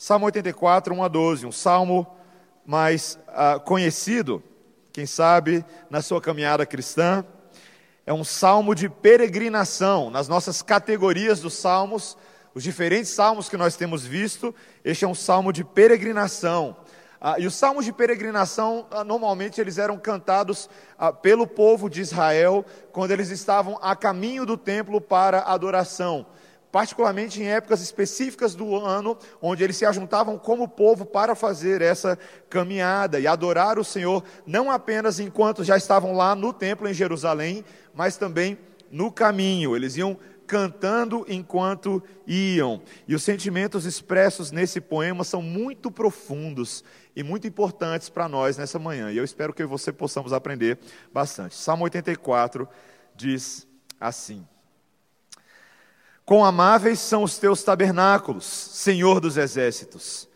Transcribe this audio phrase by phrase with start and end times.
[0.00, 2.06] Salmo 84, 1 a 12, um salmo
[2.64, 4.40] mais uh, conhecido,
[4.92, 7.24] quem sabe, na sua caminhada cristã.
[8.06, 10.08] É um salmo de peregrinação.
[10.08, 12.16] Nas nossas categorias dos salmos,
[12.54, 16.76] os diferentes salmos que nós temos visto, este é um salmo de peregrinação.
[17.20, 22.00] Ah, e os salmos de peregrinação, ah, normalmente, eles eram cantados ah, pelo povo de
[22.00, 26.24] Israel quando eles estavam a caminho do templo para adoração
[26.70, 32.18] particularmente em épocas específicas do ano, onde eles se ajuntavam como povo para fazer essa
[32.50, 37.64] caminhada e adorar o Senhor, não apenas enquanto já estavam lá no templo em Jerusalém,
[37.94, 38.58] mas também
[38.90, 39.74] no caminho.
[39.74, 40.16] Eles iam
[40.46, 42.82] cantando enquanto iam.
[43.06, 46.82] E os sentimentos expressos nesse poema são muito profundos
[47.14, 49.12] e muito importantes para nós nessa manhã.
[49.12, 50.78] E eu espero que você possamos aprender
[51.12, 51.54] bastante.
[51.54, 52.66] Salmo 84
[53.14, 53.66] diz
[54.00, 54.46] assim:
[56.28, 60.28] Quão amáveis são os teus tabernáculos, Senhor dos exércitos.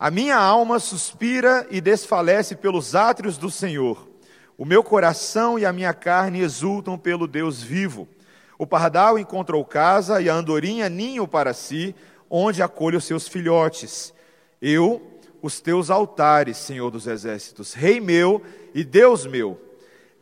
[0.00, 4.08] A minha alma suspira e desfalece pelos átrios do Senhor.
[4.56, 8.08] O meu coração e a minha carne exultam pelo Deus vivo.
[8.56, 11.94] O pardal encontrou casa e a andorinha ninho para si,
[12.30, 14.14] onde acolhe os seus filhotes.
[14.62, 18.42] Eu, os teus altares, Senhor dos exércitos, Rei meu
[18.74, 19.60] e Deus meu.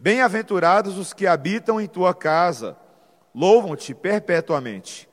[0.00, 2.76] Bem-aventurados os que habitam em tua casa,
[3.32, 5.11] louvam-te perpetuamente.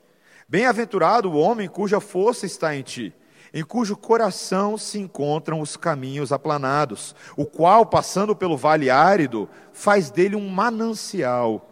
[0.50, 3.14] Bem-aventurado o homem cuja força está em ti,
[3.54, 10.10] em cujo coração se encontram os caminhos aplanados, o qual, passando pelo vale árido, faz
[10.10, 11.70] dele um manancial.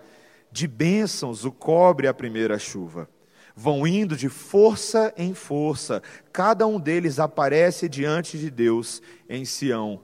[0.52, 3.10] De bênçãos o cobre a primeira chuva.
[3.52, 6.00] Vão indo de força em força,
[6.32, 9.98] cada um deles aparece diante de Deus em Sião.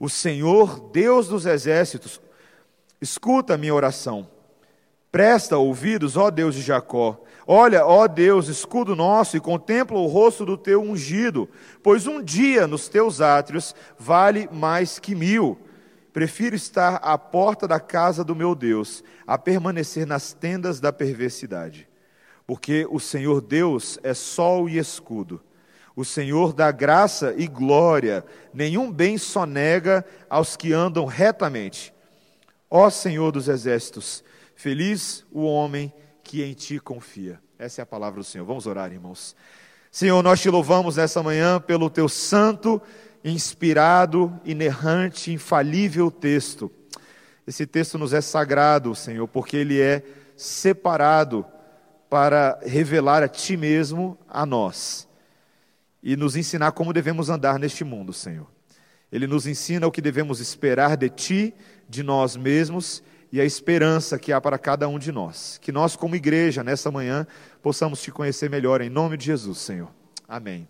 [0.00, 2.22] O Senhor, Deus dos exércitos,
[3.02, 4.26] escuta a minha oração.
[5.12, 10.46] Presta ouvidos, ó Deus de Jacó Olha, ó Deus, escudo nosso, e contempla o rosto
[10.46, 11.48] do teu ungido,
[11.82, 15.58] pois um dia nos teus átrios vale mais que mil.
[16.12, 21.88] Prefiro estar à porta da casa do meu Deus, a permanecer nas tendas da perversidade.
[22.46, 25.42] Porque o Senhor Deus é sol e escudo.
[25.96, 31.92] O Senhor dá graça e glória, nenhum bem só nega aos que andam retamente.
[32.70, 34.24] Ó Senhor dos exércitos,
[34.56, 36.03] feliz o homem que
[36.42, 37.40] em ti confia.
[37.58, 38.44] Essa é a palavra do Senhor.
[38.44, 39.36] Vamos orar, irmãos.
[39.90, 42.82] Senhor, nós te louvamos nessa manhã pelo teu santo,
[43.24, 46.70] inspirado, inerrante, infalível texto.
[47.46, 50.02] Esse texto nos é sagrado, Senhor, porque ele é
[50.36, 51.46] separado
[52.10, 55.08] para revelar a ti mesmo a nós
[56.02, 58.46] e nos ensinar como devemos andar neste mundo, Senhor.
[59.10, 61.54] Ele nos ensina o que devemos esperar de ti,
[61.88, 63.02] de nós mesmos
[63.34, 65.58] e a esperança que há para cada um de nós.
[65.60, 67.26] Que nós, como igreja, nessa manhã,
[67.60, 69.90] possamos te conhecer melhor, em nome de Jesus, Senhor.
[70.28, 70.68] Amém.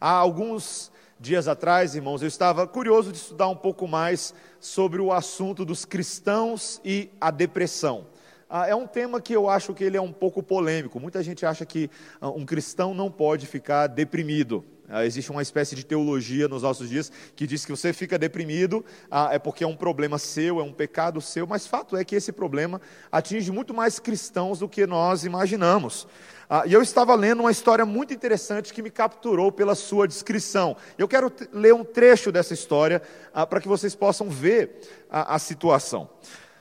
[0.00, 0.90] Há alguns
[1.20, 5.84] dias atrás, irmãos, eu estava curioso de estudar um pouco mais sobre o assunto dos
[5.84, 8.06] cristãos e a depressão.
[8.48, 10.98] Ah, é um tema que eu acho que ele é um pouco polêmico.
[10.98, 14.64] Muita gente acha que ah, um cristão não pode ficar deprimido.
[14.90, 18.82] Ah, existe uma espécie de teologia nos nossos dias que diz que você fica deprimido
[19.10, 22.16] ah, é porque é um problema seu, é um pecado seu, mas fato é que
[22.16, 22.80] esse problema
[23.12, 26.08] atinge muito mais cristãos do que nós imaginamos.
[26.48, 30.74] Ah, e eu estava lendo uma história muito interessante que me capturou pela sua descrição.
[30.96, 33.02] Eu quero ler um trecho dessa história
[33.50, 36.08] para que vocês possam ver a situação.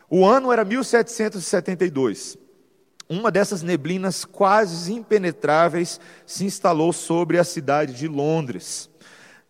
[0.10, 2.47] O ano era 1772.
[3.10, 8.90] Uma dessas neblinas quase impenetráveis se instalou sobre a cidade de Londres.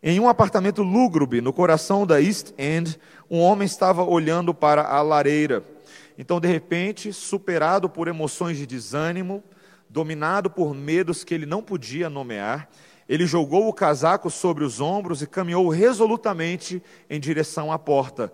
[0.02, 5.02] Em um apartamento lúgubre, no coração da East End, um homem estava olhando para a
[5.02, 5.64] lareira.
[6.20, 9.44] Então, de repente, superado por emoções de desânimo,
[9.90, 12.70] dominado por medos que ele não podia nomear,
[13.10, 18.32] ele jogou o casaco sobre os ombros e caminhou resolutamente em direção à porta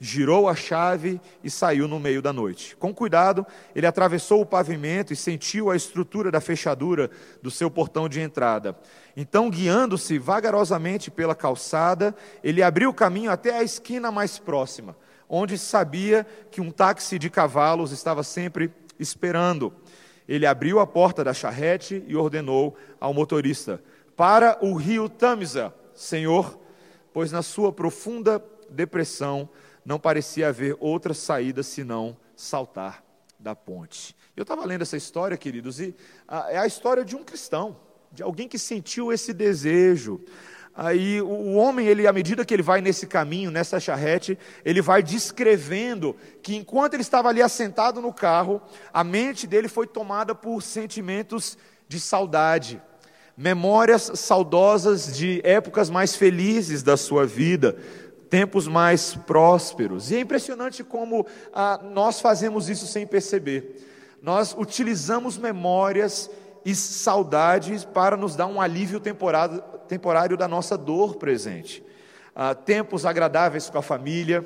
[0.00, 2.76] girou a chave e saiu no meio da noite.
[2.76, 7.10] Com cuidado, ele atravessou o pavimento e sentiu a estrutura da fechadura
[7.42, 8.78] do seu portão de entrada.
[9.16, 14.96] Então, guiando-se vagarosamente pela calçada, ele abriu o caminho até a esquina mais próxima,
[15.28, 19.72] onde sabia que um táxi de cavalos estava sempre esperando.
[20.28, 23.82] Ele abriu a porta da charrete e ordenou ao motorista:
[24.14, 26.56] Para o rio Tamisa, senhor,
[27.12, 28.40] pois na sua profunda
[28.70, 29.48] depressão
[29.88, 33.02] não parecia haver outra saída senão saltar
[33.40, 34.14] da ponte.
[34.36, 35.96] Eu estava lendo essa história, queridos, e
[36.28, 37.74] ah, é a história de um cristão,
[38.12, 40.20] de alguém que sentiu esse desejo.
[40.74, 45.02] Aí o homem, ele, à medida que ele vai nesse caminho, nessa charrete, ele vai
[45.02, 48.60] descrevendo que enquanto ele estava ali assentado no carro,
[48.92, 51.56] a mente dele foi tomada por sentimentos
[51.88, 52.78] de saudade,
[53.34, 57.78] memórias saudosas de épocas mais felizes da sua vida,
[58.28, 60.10] tempos mais prósperos.
[60.10, 63.84] E é impressionante como ah, nós fazemos isso sem perceber.
[64.22, 66.30] Nós utilizamos memórias
[66.64, 71.82] e saudades para nos dar um alívio temporário, temporário da nossa dor presente.
[72.34, 74.44] Ah, tempos agradáveis com a família,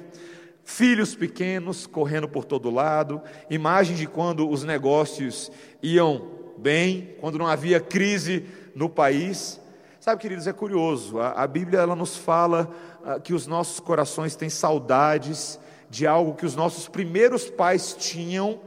[0.65, 3.21] filhos pequenos correndo por todo lado,
[3.51, 5.51] imagem de quando os negócios
[5.83, 9.61] iam bem, quando não havia crise no país.
[10.03, 12.69] Sabe, queridos, é curioso, a, a Bíblia ela nos fala
[13.05, 18.61] ah, que os nossos corações têm saudades de algo que os nossos primeiros pais tinham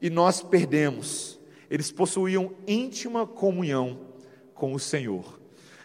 [0.00, 1.40] e nós perdemos.
[1.68, 3.98] Eles possuíam íntima comunhão
[4.54, 5.40] com o Senhor.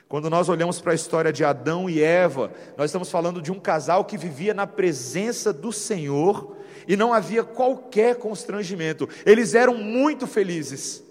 [0.07, 3.59] Quando nós olhamos para a história de Adão e Eva, nós estamos falando de um
[3.59, 6.57] casal que vivia na presença do Senhor
[6.87, 9.09] e não havia qualquer constrangimento.
[9.25, 11.03] Eles eram muito felizes.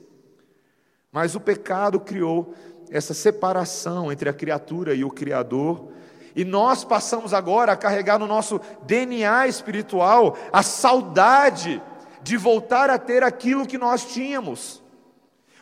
[1.15, 2.55] Mas o pecado criou
[2.91, 5.89] essa separação entre a criatura e o Criador,
[6.37, 11.81] e nós passamos agora a carregar no nosso DNA espiritual a saudade
[12.23, 14.83] de voltar a ter aquilo que nós tínhamos,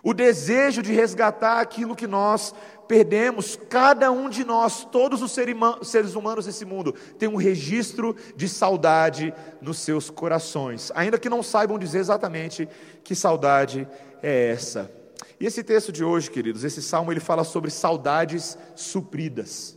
[0.02, 2.54] o desejo de resgatar aquilo que nós
[2.88, 3.58] perdemos.
[3.68, 9.32] Cada um de nós, todos os seres humanos desse mundo, tem um registro de saudade
[9.60, 12.68] nos seus corações, ainda que não saibam dizer exatamente
[13.04, 13.86] que saudade
[14.22, 15.01] é essa.
[15.42, 19.76] E esse texto de hoje, queridos, esse salmo, ele fala sobre saudades supridas,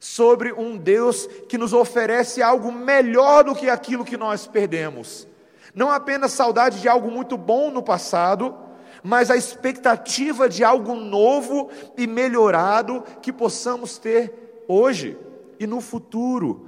[0.00, 5.28] sobre um Deus que nos oferece algo melhor do que aquilo que nós perdemos.
[5.72, 8.52] Não apenas saudade de algo muito bom no passado,
[9.00, 15.16] mas a expectativa de algo novo e melhorado que possamos ter hoje
[15.60, 16.66] e no futuro.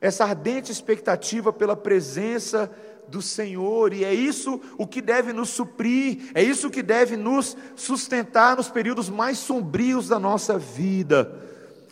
[0.00, 2.70] Essa ardente expectativa pela presença
[3.08, 7.56] do Senhor, e é isso o que deve nos suprir, é isso que deve nos
[7.76, 11.40] sustentar nos períodos mais sombrios da nossa vida.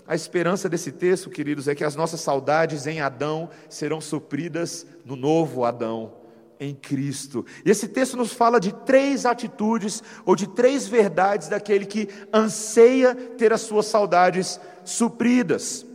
[0.06, 5.14] A esperança desse texto, queridos, é que as nossas saudades em Adão serão supridas no
[5.14, 6.12] novo Adão,
[6.58, 7.46] em Cristo.
[7.64, 13.14] E esse texto nos fala de três atitudes ou de três verdades daquele que anseia
[13.14, 15.86] ter as suas saudades supridas.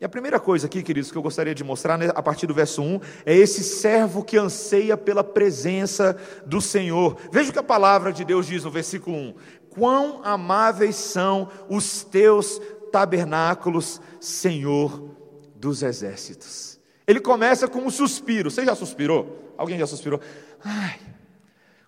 [0.00, 2.54] E a primeira coisa aqui, queridos, que eu gostaria de mostrar né, a partir do
[2.54, 6.16] verso 1 é esse servo que anseia pela presença
[6.46, 7.16] do Senhor.
[7.32, 9.34] Veja o que a palavra de Deus diz no versículo 1:
[9.70, 12.60] Quão amáveis são os teus
[12.92, 15.16] tabernáculos, Senhor
[15.56, 16.78] dos exércitos.
[17.06, 18.50] Ele começa com um suspiro.
[18.50, 19.52] Você já suspirou?
[19.56, 20.20] Alguém já suspirou?
[20.64, 20.98] Ai,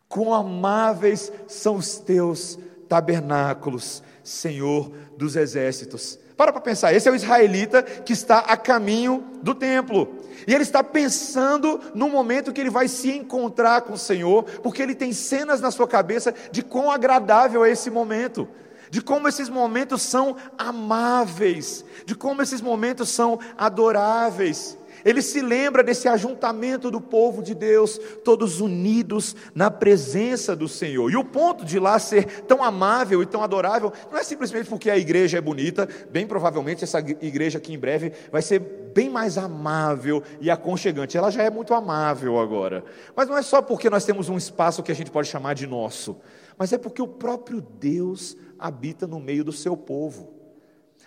[0.08, 2.58] quão amáveis são os teus
[2.88, 6.18] tabernáculos, Senhor dos exércitos.
[6.40, 10.08] Para para pensar, esse é o israelita que está a caminho do templo.
[10.46, 14.80] E ele está pensando no momento que ele vai se encontrar com o Senhor, porque
[14.80, 18.48] ele tem cenas na sua cabeça de quão agradável é esse momento,
[18.88, 24.78] de como esses momentos são amáveis, de como esses momentos são adoráveis.
[25.04, 31.10] Ele se lembra desse ajuntamento do povo de Deus, todos unidos na presença do Senhor.
[31.10, 34.90] E o ponto de lá ser tão amável e tão adorável, não é simplesmente porque
[34.90, 38.58] a igreja é bonita, bem provavelmente essa igreja aqui em breve vai ser
[38.94, 41.16] bem mais amável e aconchegante.
[41.16, 42.84] Ela já é muito amável agora.
[43.14, 45.66] Mas não é só porque nós temos um espaço que a gente pode chamar de
[45.66, 46.16] nosso,
[46.58, 50.39] mas é porque o próprio Deus habita no meio do seu povo.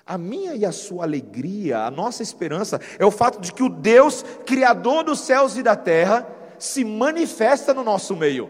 [0.05, 3.69] A minha e a sua alegria, a nossa esperança é o fato de que o
[3.69, 6.27] Deus, Criador dos céus e da terra,
[6.59, 8.49] se manifesta no nosso meio,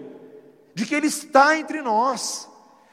[0.74, 2.50] de que Ele está entre nós,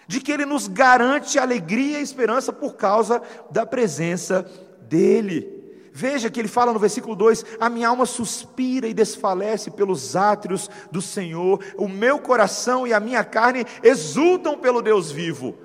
[0.06, 4.46] de que Ele nos garante alegria e esperança por causa da presença
[4.82, 5.58] dEle.
[5.92, 10.70] Veja que ele fala no versículo 2: A minha alma suspira e desfalece pelos átrios
[10.90, 15.56] do Senhor, o meu coração e a minha carne exultam pelo Deus vivo.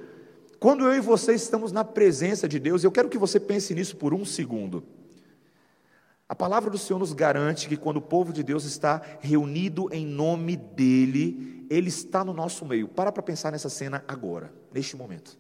[0.65, 3.95] Quando eu e você estamos na presença de Deus, eu quero que você pense nisso
[3.97, 4.83] por um segundo.
[6.27, 10.03] A palavra do Senhor nos garante que quando o povo de Deus está reunido em
[10.07, 12.87] nome dEle, Ele está no nosso meio.
[12.87, 15.37] Para para pensar nessa cena agora, neste momento.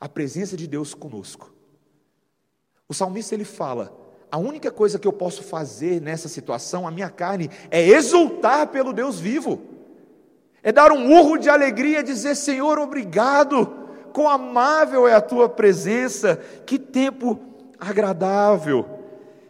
[0.00, 1.54] A presença de Deus conosco.
[2.88, 3.96] O salmista ele fala:
[4.32, 8.92] a única coisa que eu posso fazer nessa situação, a minha carne, é exultar pelo
[8.92, 9.62] Deus vivo,
[10.60, 13.79] é dar um urro de alegria, dizer: Senhor, obrigado
[14.12, 17.38] quão amável é a tua presença, que tempo
[17.78, 18.86] agradável.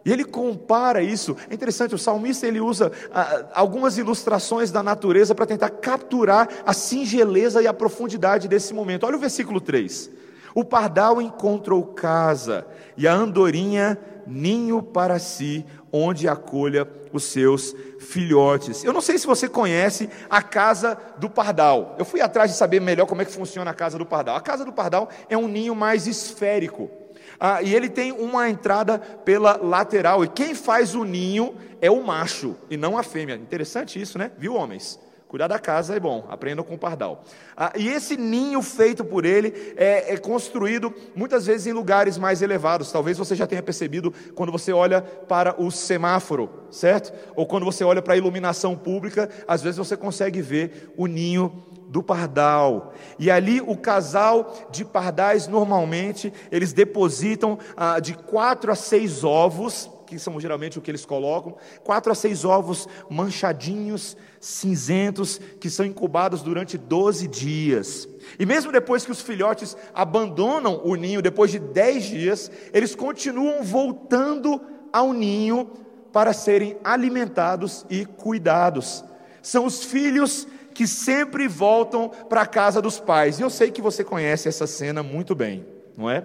[0.05, 1.37] E ele compara isso.
[1.51, 6.73] É interessante, o salmista ele usa ah, algumas ilustrações da natureza para tentar capturar a
[6.73, 9.05] singeleza e a profundidade desse momento.
[9.05, 10.11] Olha o versículo 3.
[10.55, 18.85] O pardal encontrou casa e a andorinha ninho para si, onde acolha os seus filhotes.
[18.85, 21.97] Eu não sei se você conhece a casa do pardal.
[21.99, 24.37] Eu fui atrás de saber melhor como é que funciona a casa do pardal.
[24.37, 26.91] A casa do pardal é um ninho mais esférico.
[27.39, 30.25] Ah, e ele tem uma entrada pela lateral.
[30.25, 33.35] E quem faz o ninho é o macho e não a fêmea.
[33.35, 34.31] Interessante isso, né?
[34.37, 34.99] Viu, homens?
[35.31, 37.23] Cuidar da casa é bom, aprendam com o pardal.
[37.57, 42.43] Ah, e esse ninho feito por ele é, é, construído muitas vezes em lugares mais
[42.43, 42.91] elevados.
[42.91, 47.13] Talvez você já tenha percebido quando você olha para o semáforo, certo?
[47.37, 51.63] Ou quando você olha para a iluminação pública, às vezes você consegue ver o ninho
[51.87, 52.93] do pardal.
[53.17, 59.89] E ali o casal de pardais, normalmente, eles depositam ah, de quatro a seis ovos
[60.11, 65.87] que são geralmente o que eles colocam, quatro a seis ovos manchadinhos, cinzentos, que são
[65.87, 68.09] incubados durante 12 dias.
[68.39, 73.63] E mesmo depois que os filhotes abandonam o ninho, depois de 10 dias, eles continuam
[73.63, 74.61] voltando
[74.93, 75.71] ao ninho
[76.13, 79.05] para serem alimentados e cuidados.
[79.41, 83.39] São os filhos que sempre voltam para a casa dos pais.
[83.39, 85.65] E eu sei que você conhece essa cena muito bem,
[85.97, 86.25] não é?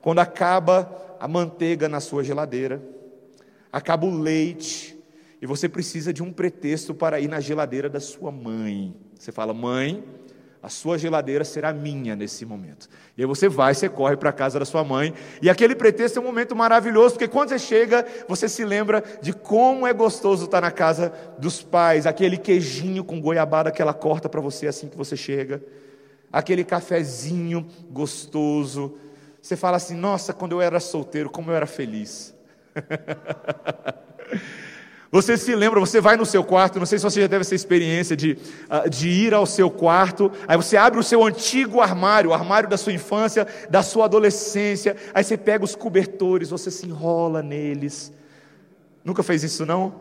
[0.00, 2.93] Quando acaba a manteiga na sua geladeira,
[3.74, 4.96] acaba o leite,
[5.42, 8.94] e você precisa de um pretexto para ir na geladeira da sua mãe.
[9.18, 10.04] Você fala, mãe,
[10.62, 12.88] a sua geladeira será minha nesse momento.
[13.18, 15.12] E aí você vai, você corre para a casa da sua mãe,
[15.42, 19.32] e aquele pretexto é um momento maravilhoso, porque quando você chega, você se lembra de
[19.32, 24.28] como é gostoso estar na casa dos pais, aquele queijinho com goiabada que ela corta
[24.28, 25.60] para você assim que você chega,
[26.32, 28.96] aquele cafezinho gostoso.
[29.42, 32.33] Você fala assim: nossa, quando eu era solteiro, como eu era feliz.
[35.14, 37.54] Você se lembra, você vai no seu quarto, não sei se você já teve essa
[37.54, 38.36] experiência de,
[38.68, 42.68] ah, de ir ao seu quarto, aí você abre o seu antigo armário, o armário
[42.68, 48.12] da sua infância, da sua adolescência, aí você pega os cobertores, você se enrola neles.
[49.04, 49.94] Nunca fez isso não?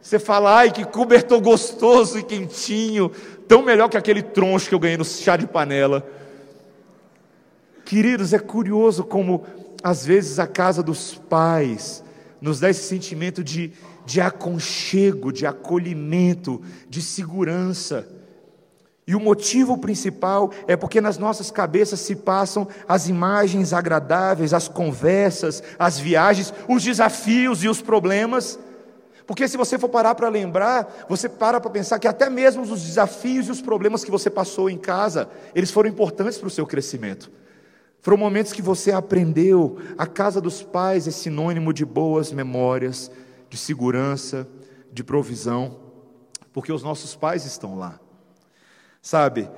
[0.00, 3.10] Você fala, ai que cobertor gostoso e quentinho,
[3.46, 6.02] tão melhor que aquele troncho que eu ganhei no chá de panela.
[7.84, 9.44] Queridos, é curioso como
[9.82, 12.05] às vezes a casa dos pais
[12.40, 13.72] nos dá esse sentimento de,
[14.04, 18.06] de aconchego, de acolhimento, de segurança.
[19.06, 24.66] E o motivo principal é porque nas nossas cabeças se passam as imagens agradáveis, as
[24.66, 28.58] conversas, as viagens, os desafios e os problemas.
[29.24, 32.82] Porque se você for parar para lembrar, você para para pensar que até mesmo os
[32.82, 36.66] desafios e os problemas que você passou em casa, eles foram importantes para o seu
[36.66, 37.30] crescimento.
[38.06, 39.78] Foram momentos que você aprendeu.
[39.98, 43.10] A casa dos pais é sinônimo de boas memórias,
[43.50, 44.48] de segurança,
[44.92, 45.80] de provisão,
[46.52, 47.98] porque os nossos pais estão lá.
[49.02, 49.50] Sabe,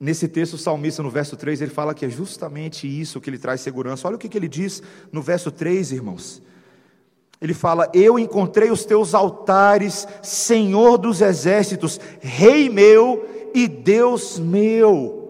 [0.00, 3.36] nesse texto, o salmista, no verso 3, ele fala que é justamente isso que ele
[3.36, 4.08] traz segurança.
[4.08, 4.82] Olha o que, que ele diz
[5.12, 6.40] no verso 3, irmãos.
[7.38, 15.23] Ele fala: Eu encontrei os teus altares, Senhor dos exércitos, Rei meu e Deus meu.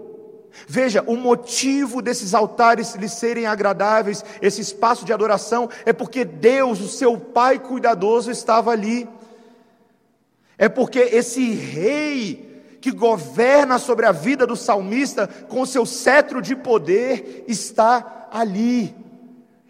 [0.67, 6.81] Veja, o motivo desses altares lhe serem agradáveis, esse espaço de adoração, é porque Deus,
[6.81, 9.09] o seu Pai cuidadoso, estava ali.
[10.57, 16.43] É porque esse rei que governa sobre a vida do salmista com o seu cetro
[16.43, 18.95] de poder está ali.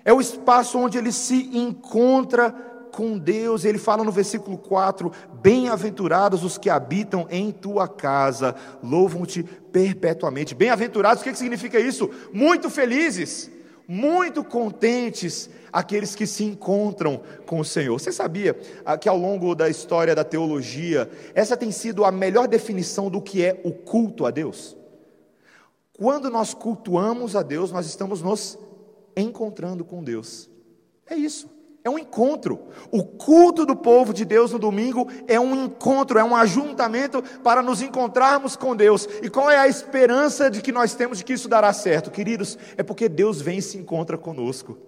[0.04, 2.54] É o espaço onde ele se encontra
[2.94, 3.64] com Deus.
[3.64, 5.10] Ele fala no versículo 4:
[5.42, 10.54] Bem-aventurados os que habitam em tua casa, louvam-te perpetuamente.
[10.54, 12.10] Bem-aventurados, o que significa isso?
[12.32, 13.50] Muito felizes,
[13.86, 17.98] muito contentes aqueles que se encontram com o Senhor.
[17.98, 22.46] Você sabia ah, que ao longo da história da teologia, essa tem sido a melhor
[22.46, 24.76] definição do que é o culto a Deus?
[25.98, 28.58] Quando nós cultuamos a Deus, nós estamos nos
[29.16, 30.50] encontrando com Deus.
[31.06, 31.53] É isso.
[31.86, 32.58] É um encontro.
[32.90, 37.62] O culto do povo de Deus no domingo é um encontro, é um ajuntamento para
[37.62, 39.06] nos encontrarmos com Deus.
[39.22, 42.10] E qual é a esperança de que nós temos de que isso dará certo?
[42.10, 44.78] Queridos, é porque Deus vem e se encontra conosco.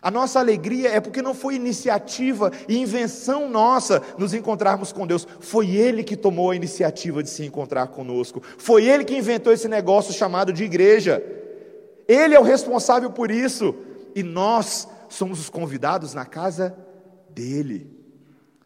[0.00, 5.26] A nossa alegria é porque não foi iniciativa e invenção nossa nos encontrarmos com Deus.
[5.40, 8.40] Foi Ele que tomou a iniciativa de se encontrar conosco.
[8.56, 11.20] Foi Ele que inventou esse negócio chamado de igreja.
[12.06, 13.74] Ele é o responsável por isso.
[14.14, 16.76] E nós somos os convidados na casa
[17.30, 17.98] dele.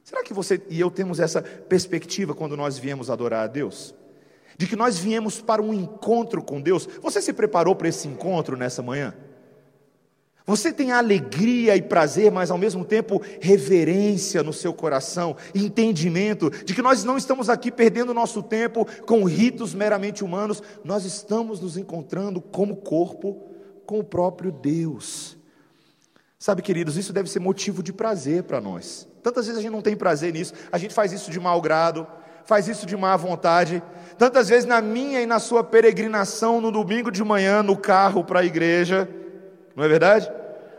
[0.03, 3.95] Será que você e eu temos essa perspectiva quando nós viemos adorar a Deus?
[4.59, 6.89] De que nós viemos para um encontro com Deus?
[7.01, 9.15] Você se preparou para esse encontro nessa manhã?
[10.45, 16.75] Você tem alegria e prazer, mas ao mesmo tempo reverência no seu coração, entendimento de
[16.75, 21.77] que nós não estamos aqui perdendo nosso tempo com ritos meramente humanos, nós estamos nos
[21.77, 23.49] encontrando como corpo
[23.87, 25.39] com o próprio Deus.
[26.43, 29.07] Sabe, queridos, isso deve ser motivo de prazer para nós.
[29.23, 32.05] Tantas vezes a gente não tem prazer nisso, a gente faz isso de mau grado,
[32.45, 33.81] faz isso de má vontade.
[34.19, 38.41] Tantas vezes na minha e na sua peregrinação no domingo de manhã no carro para
[38.41, 39.09] a igreja,
[39.77, 40.29] não é verdade?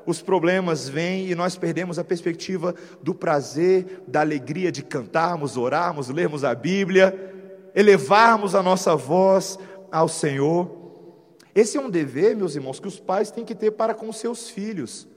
[0.06, 6.10] Os problemas vêm e nós perdemos a perspectiva do prazer, da alegria de cantarmos, orarmos,
[6.10, 7.18] lermos a Bíblia,
[7.74, 9.58] elevarmos a nossa voz
[9.90, 10.70] ao Senhor.
[11.56, 14.50] Esse é um dever, meus irmãos, que os pais têm que ter para com seus
[14.50, 15.08] filhos.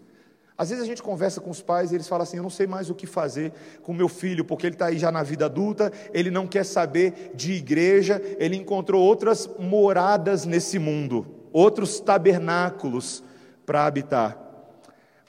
[0.59, 2.67] Às vezes a gente conversa com os pais e eles falam assim: Eu não sei
[2.67, 5.93] mais o que fazer com meu filho, porque ele está aí já na vida adulta,
[6.15, 13.23] ele não quer saber de igreja, ele encontrou outras moradas nesse mundo, outros tabernáculos
[13.67, 14.39] para habitar.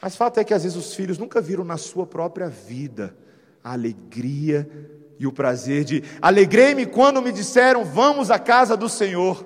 [0.02, 3.14] Mas fato é que às vezes os filhos nunca viram na sua própria vida
[3.64, 4.70] a alegria
[5.20, 9.46] e o prazer de alegrei-me quando me disseram vamos à casa do Senhor.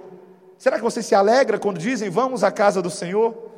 [0.60, 3.51] Será que você se alegra quando dizem vamos à casa do Senhor?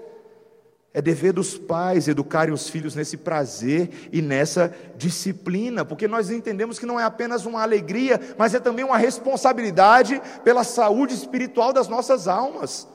[0.93, 6.77] É dever dos pais educarem os filhos nesse prazer e nessa disciplina, porque nós entendemos
[6.77, 11.87] que não é apenas uma alegria, mas é também uma responsabilidade pela saúde espiritual das
[11.87, 12.87] nossas almas.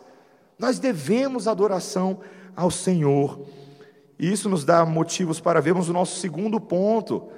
[0.57, 2.21] Nós devemos adoração
[2.55, 3.41] ao Senhor.
[4.17, 7.29] E isso nos dá motivos para vermos o nosso segundo ponto,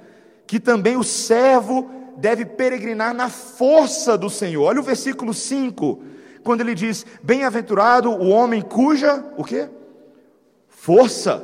[0.45, 4.63] que também o servo deve peregrinar na força do Senhor.
[4.63, 6.03] Olha o versículo 5,
[6.43, 9.67] quando ele diz: Bem-aventurado o homem cuja, o quê?
[10.83, 11.43] Força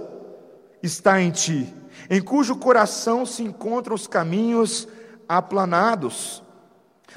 [0.81, 1.71] está em ti,
[2.09, 4.87] em cujo coração se encontram os caminhos
[5.29, 6.41] aplanados.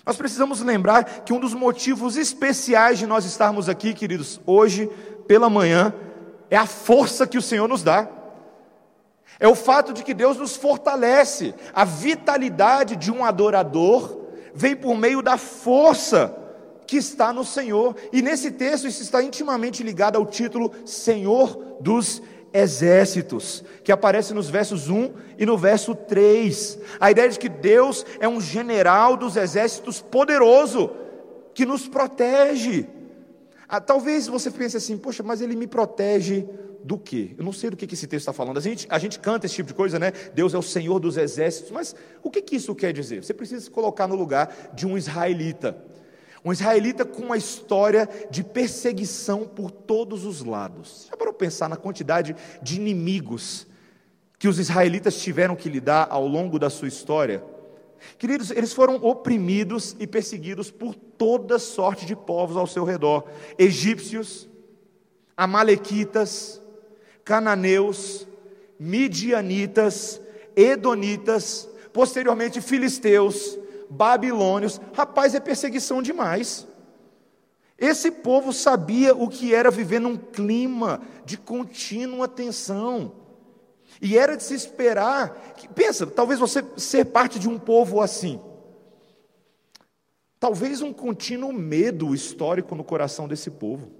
[0.04, 4.86] Nós precisamos lembrar que um dos motivos especiais de nós estarmos aqui, queridos, hoje
[5.26, 5.94] pela manhã,
[6.50, 8.06] é a força que o Senhor nos dá.
[9.38, 11.54] É o fato de que Deus nos fortalece.
[11.72, 16.36] A vitalidade de um adorador vem por meio da força
[16.90, 17.94] que está no Senhor.
[18.12, 22.20] E nesse texto isso está intimamente ligado ao título Senhor dos
[22.52, 26.80] Exércitos, que aparece nos versos 1 e no verso 3.
[26.98, 30.90] A ideia de que Deus é um general dos exércitos poderoso,
[31.54, 32.88] que nos protege.
[33.68, 36.44] Ah, talvez você pense assim, poxa, mas ele me protege
[36.82, 37.36] do quê?
[37.38, 38.58] Eu não sei do que esse texto está falando.
[38.58, 40.10] A gente, a gente canta esse tipo de coisa, né?
[40.34, 43.22] Deus é o Senhor dos exércitos, mas o que, que isso quer dizer?
[43.22, 45.88] Você precisa se colocar no lugar de um israelita.
[46.44, 51.06] Um israelita com uma história de perseguição por todos os lados.
[51.10, 53.66] Já parou pensar na quantidade de inimigos
[54.38, 57.44] que os israelitas tiveram que lidar ao longo da sua história?
[58.18, 63.24] Queridos, eles foram oprimidos e perseguidos por toda sorte de povos ao seu redor:
[63.58, 64.48] egípcios,
[65.36, 66.60] amalequitas,
[67.22, 68.26] cananeus,
[68.78, 70.18] midianitas,
[70.56, 73.58] edonitas, posteriormente filisteus,
[73.90, 74.80] babilônios.
[74.94, 76.66] Rapaz, é perseguição demais.
[77.76, 83.12] Esse povo sabia o que era viver num clima de contínua tensão.
[84.00, 85.54] E era de se esperar.
[85.56, 88.40] Que, pensa, talvez você ser parte de um povo assim.
[90.38, 93.90] Talvez um contínuo medo histórico no coração desse povo.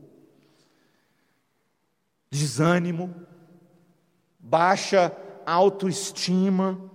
[2.30, 3.14] Desânimo,
[4.38, 5.12] baixa
[5.44, 6.89] autoestima,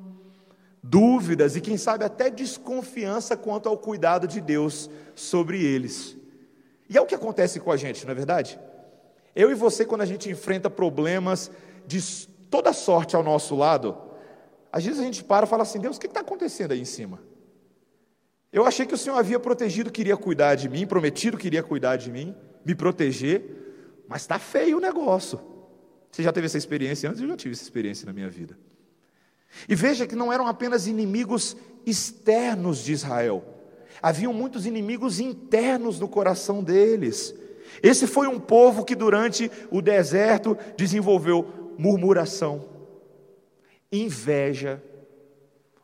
[0.89, 6.15] dúvidas e, quem sabe, até desconfiança quanto ao cuidado de Deus sobre eles.
[6.89, 8.59] E é o que acontece com a gente, não é verdade?
[9.35, 11.51] Eu e você, quando a gente enfrenta problemas
[11.87, 11.99] de
[12.49, 13.97] toda sorte ao nosso lado,
[14.71, 16.85] às vezes a gente para e fala assim: Deus, o que está acontecendo aí em
[16.85, 17.19] cima?
[18.53, 21.97] Eu achei que o Senhor havia protegido, queria cuidar de mim, prometido que iria cuidar
[21.97, 25.41] de mim, me proteger, mas está feio o negócio.
[26.11, 27.21] Você já teve essa experiência antes?
[27.21, 28.57] Eu já tive essa experiência na minha vida.
[29.67, 33.43] E veja que não eram apenas inimigos externos de Israel,
[34.01, 37.33] haviam muitos inimigos internos no coração deles.
[37.81, 42.65] Esse foi um povo que durante o deserto desenvolveu murmuração,
[43.91, 44.81] inveja,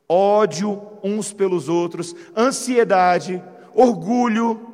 [0.07, 3.41] ódio uns pelos outros, ansiedade,
[3.73, 4.73] orgulho,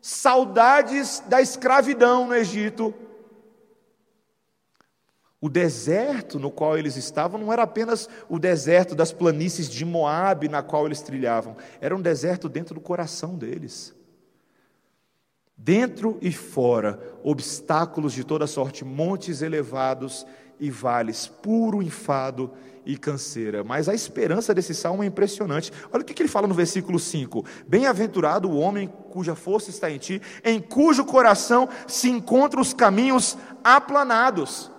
[0.00, 2.94] saudades da escravidão no Egito,
[5.40, 10.48] o deserto no qual eles estavam não era apenas o deserto das planícies de Moabe
[10.48, 13.94] na qual eles trilhavam, era um deserto dentro do coração deles.
[15.56, 20.26] Dentro e fora, obstáculos de toda sorte, montes elevados
[20.60, 22.52] e vales, puro enfado
[22.84, 23.64] e canseira.
[23.64, 25.72] Mas a esperança desse salmo é impressionante.
[25.92, 29.98] Olha o que ele fala no versículo 5: Bem-aventurado o homem cuja força está em
[29.98, 34.70] ti, em cujo coração se encontram os caminhos aplanados.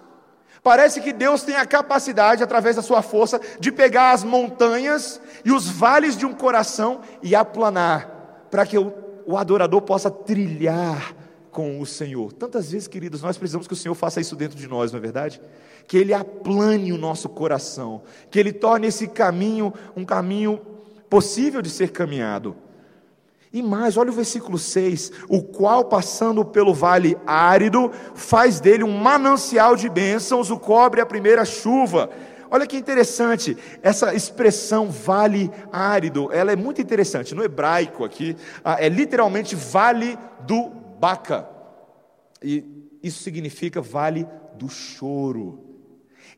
[0.67, 5.53] Parece que Deus tem a capacidade, através da sua força, de pegar as montanhas e
[5.53, 8.93] os vales de um coração e aplanar, para que o,
[9.25, 11.15] o adorador possa trilhar
[11.51, 12.33] com o Senhor.
[12.33, 15.01] Tantas vezes, queridos, nós precisamos que o Senhor faça isso dentro de nós, não é
[15.01, 15.39] verdade?
[15.87, 20.59] Que Ele aplane o nosso coração, que Ele torne esse caminho um caminho
[21.09, 22.57] possível de ser caminhado.
[23.51, 28.97] E mais, olha o versículo 6: o qual, passando pelo vale árido, faz dele um
[28.97, 32.09] manancial de bênçãos, o cobre a primeira chuva.
[32.49, 37.35] Olha que interessante, essa expressão vale árido, ela é muito interessante.
[37.35, 41.47] No hebraico aqui, é literalmente vale do Baca.
[42.41, 42.63] E
[43.03, 45.63] isso significa vale do choro.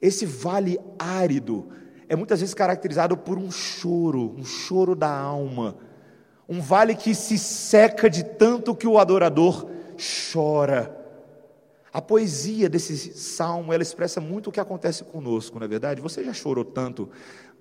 [0.01, 1.69] Esse vale árido
[2.07, 5.77] é muitas vezes caracterizado por um choro, um choro da alma
[6.49, 9.69] um vale que se seca de tanto que o adorador
[10.33, 10.97] chora.
[11.93, 16.01] A poesia desse salmo, ela expressa muito o que acontece conosco, não é verdade?
[16.01, 17.09] Você já chorou tanto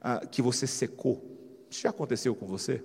[0.00, 1.22] ah, que você secou?
[1.68, 2.82] Isso já aconteceu com você?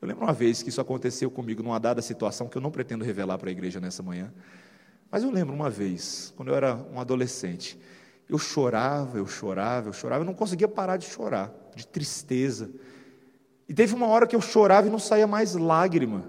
[0.00, 3.04] Eu lembro uma vez que isso aconteceu comigo numa dada situação que eu não pretendo
[3.04, 4.32] revelar para a igreja nessa manhã.
[5.10, 7.78] Mas eu lembro uma vez, quando eu era um adolescente,
[8.28, 12.70] eu chorava, eu chorava, eu chorava, eu não conseguia parar de chorar, de tristeza.
[13.68, 16.24] E teve uma hora que eu chorava e não saía mais lágrima.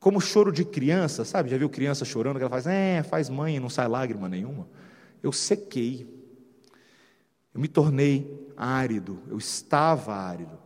[0.00, 1.50] Como choro de criança, sabe?
[1.50, 4.68] Já viu criança chorando, que ela faz, é, faz mãe e não sai lágrima nenhuma.
[5.22, 6.06] Eu sequei.
[7.54, 10.58] Eu me tornei árido, eu estava árido.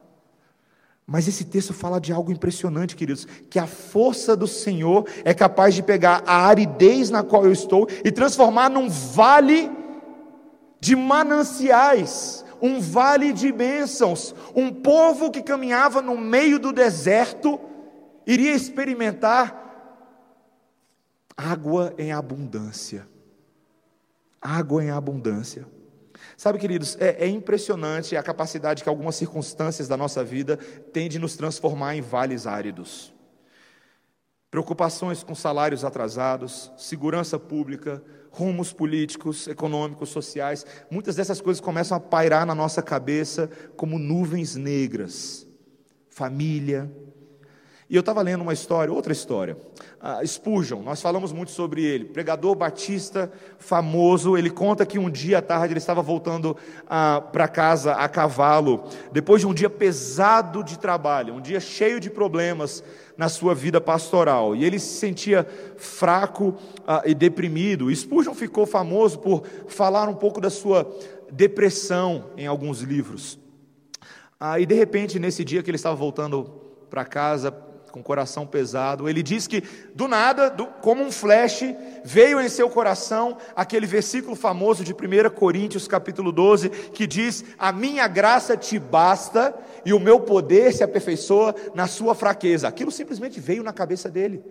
[1.07, 5.75] Mas esse texto fala de algo impressionante, queridos, que a força do Senhor é capaz
[5.75, 9.71] de pegar a aridez na qual eu estou e transformar num vale
[10.81, 14.35] de mananciais um vale de bênçãos.
[14.55, 17.61] Um povo que caminhava no meio do deserto
[18.27, 19.61] iria experimentar
[21.37, 23.09] água em abundância.
[24.41, 25.67] Água em abundância.
[26.37, 30.57] Sabe, queridos, é, é, impressionante a capacidade que algumas circunstâncias da nossa vida
[30.93, 33.13] têm de nos transformar em vales áridos.
[34.51, 42.01] Preocupações com salários atrasados, segurança pública, rumos políticos, econômicos, sociais, muitas dessas coisas começam a
[42.01, 45.47] pairar na nossa cabeça como nuvens negras.
[46.09, 46.91] Família.
[47.91, 49.57] E eu estava lendo uma história, outra história.
[50.01, 54.39] Uh, Spurgeon, nós falamos muito sobre ele, pregador batista famoso.
[54.39, 58.85] Ele conta que um dia à tarde ele estava voltando uh, para casa a cavalo,
[59.11, 62.85] depois de um dia pesado de trabalho, um dia cheio de problemas
[63.17, 64.55] na sua vida pastoral.
[64.55, 65.45] E ele se sentia
[65.77, 66.55] fraco
[66.87, 67.93] ah, e deprimido.
[67.93, 70.89] Spurgeon ficou famoso por falar um pouco da sua
[71.29, 73.37] depressão em alguns livros.
[74.39, 76.45] Ah, e de repente, nesse dia que ele estava voltando
[76.89, 77.51] para casa,
[77.91, 79.09] com o coração pesado.
[79.09, 79.63] Ele diz que,
[79.95, 81.65] do nada, do, como um flash,
[82.05, 87.73] veio em seu coração aquele versículo famoso de 1 Coríntios, capítulo 12, que diz: A
[87.73, 92.69] minha graça te basta e o meu poder se aperfeiçoa na sua fraqueza.
[92.69, 94.43] Aquilo simplesmente veio na cabeça dele.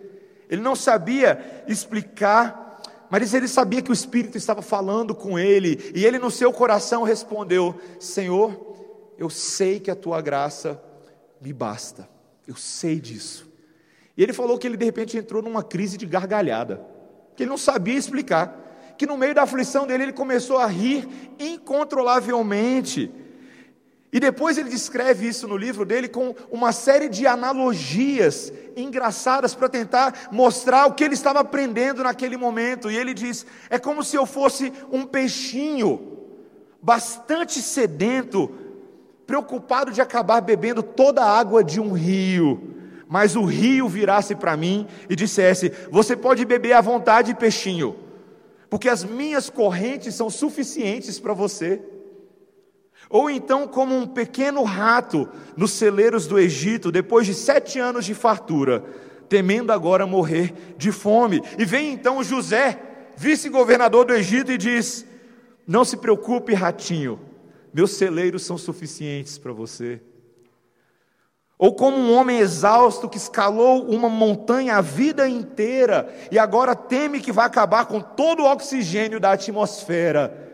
[0.50, 6.06] Ele não sabia explicar, mas ele sabia que o Espírito estava falando com ele, e
[6.06, 8.70] ele no seu coração respondeu: Senhor,
[9.18, 10.82] eu sei que a tua graça
[11.42, 12.08] me basta.
[12.50, 13.48] Eu sei disso.
[14.18, 16.84] E ele falou que ele de repente entrou numa crise de gargalhada,
[17.36, 21.08] que ele não sabia explicar, que no meio da aflição dele ele começou a rir
[21.38, 23.12] incontrolavelmente.
[24.12, 29.70] E depois ele descreve isso no livro dele com uma série de analogias engraçadas para
[29.70, 32.90] tentar mostrar o que ele estava aprendendo naquele momento.
[32.90, 36.18] E ele diz: é como se eu fosse um peixinho,
[36.82, 38.69] bastante sedento,
[39.30, 42.74] preocupado de acabar bebendo toda a água de um rio,
[43.08, 47.96] mas o rio virasse para mim e dissesse: Você pode beber à vontade, peixinho,
[48.72, 51.80] porque as minhas correntes são suficientes para você.
[53.08, 58.16] Ou então, como um pequeno rato nos celeiros do Egito, depois de sete anos de
[58.16, 58.84] fartura,
[59.30, 61.40] temendo agora morrer de fome.
[61.56, 62.80] E vem então José,
[63.16, 65.06] vice-governador do Egito, e diz:
[65.68, 67.29] Não se preocupe, ratinho,
[67.74, 70.02] meus celeiros são suficientes para você.
[71.58, 77.20] Ou como um homem exausto que escalou uma montanha a vida inteira e agora teme
[77.20, 80.48] que vai acabar com todo o oxigênio da atmosfera.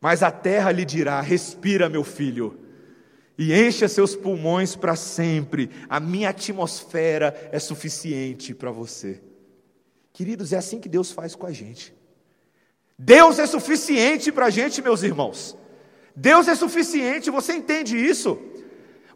[0.00, 2.56] Mas a terra lhe dirá: respira, meu filho,
[3.36, 5.68] e encha seus pulmões para sempre.
[5.88, 9.20] A minha atmosfera é suficiente para você.
[10.12, 11.92] Queridos, é assim que Deus faz com a gente.
[12.96, 15.56] Deus é suficiente para a gente, meus irmãos.
[16.16, 18.38] Deus é suficiente, você entende isso?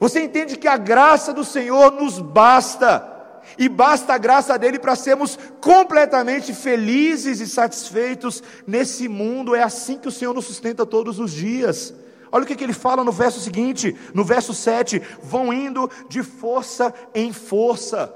[0.00, 3.16] Você entende que a graça do Senhor nos basta,
[3.56, 9.98] e basta a graça dele para sermos completamente felizes e satisfeitos nesse mundo, é assim
[9.98, 11.94] que o Senhor nos sustenta todos os dias.
[12.30, 16.22] Olha o que, que ele fala no verso seguinte, no verso 7: vão indo de
[16.22, 18.14] força em força,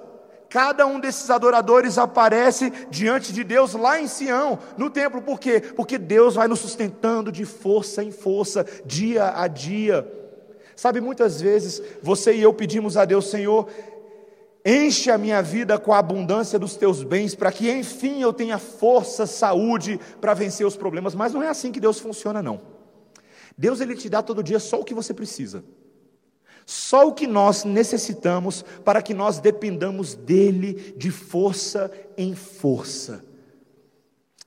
[0.52, 5.62] Cada um desses adoradores aparece diante de Deus lá em Sião, no templo, por quê?
[5.74, 10.06] Porque Deus vai nos sustentando de força em força, dia a dia.
[10.76, 13.66] Sabe, muitas vezes você e eu pedimos a Deus, Senhor,
[14.62, 18.58] enche a minha vida com a abundância dos teus bens, para que enfim eu tenha
[18.58, 22.60] força, saúde para vencer os problemas, mas não é assim que Deus funciona, não.
[23.56, 25.64] Deus ele te dá todo dia só o que você precisa.
[26.64, 33.24] Só o que nós necessitamos para que nós dependamos dele de força em força.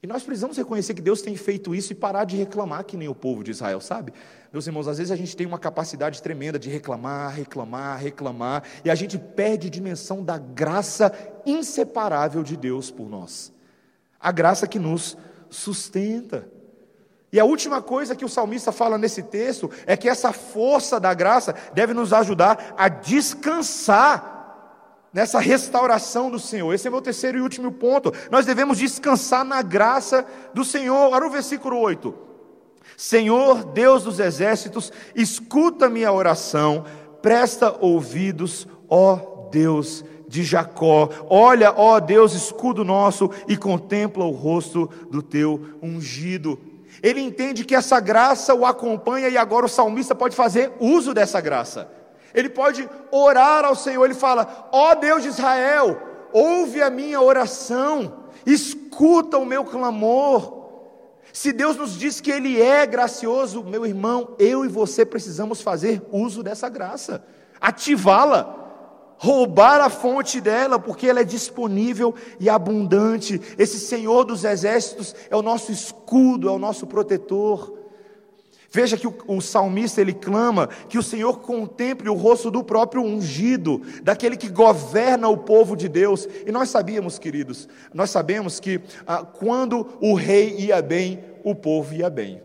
[0.05, 3.07] E nós precisamos reconhecer que Deus tem feito isso e parar de reclamar que nem
[3.07, 4.13] o povo de Israel, sabe?
[4.53, 8.89] Meus irmãos, às vezes a gente tem uma capacidade tremenda de reclamar, reclamar, reclamar, e
[8.91, 11.11] a gente perde dimensão da graça
[11.43, 13.51] inseparável de Deus por nós.
[14.19, 15.17] A graça que nos
[15.49, 16.47] sustenta.
[17.35, 21.13] E a última coisa que o salmista fala nesse texto é que essa força da
[21.13, 26.73] graça deve nos ajudar a descansar nessa restauração do Senhor.
[26.73, 28.13] Esse é meu terceiro e último ponto.
[28.31, 31.11] Nós devemos descansar na graça do Senhor.
[31.11, 32.15] Olha o versículo 8.
[32.95, 36.85] Senhor, Deus dos exércitos, escuta minha oração,
[37.21, 41.09] presta ouvidos, ó Deus de Jacó.
[41.29, 46.57] Olha, ó Deus, escudo nosso, e contempla o rosto do teu ungido.
[47.05, 51.39] Ele entende que essa graça o acompanha e agora o salmista pode fazer uso dessa
[51.39, 51.87] graça.
[52.33, 56.01] Ele pode orar ao Senhor, ele fala: Ó oh Deus de Israel,
[56.33, 60.65] ouve a minha oração, escuta o meu clamor.
[61.31, 66.01] Se Deus nos diz que Ele é gracioso, meu irmão, eu e você precisamos fazer
[66.11, 67.23] uso dessa graça,
[67.61, 68.64] ativá-la
[69.17, 73.41] roubar a fonte dela, porque ela é disponível e abundante.
[73.57, 77.73] Esse Senhor dos exércitos é o nosso escudo, é o nosso protetor.
[78.69, 83.01] Veja que o, o, salmista ele clama que o Senhor contemple o rosto do próprio
[83.01, 86.27] ungido, daquele que governa o povo de Deus.
[86.45, 91.93] E nós sabíamos, queridos, nós sabemos que ah, quando o rei ia bem, o povo
[91.93, 92.41] ia bem.